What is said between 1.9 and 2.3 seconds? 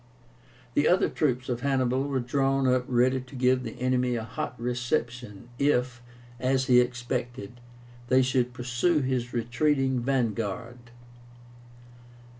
were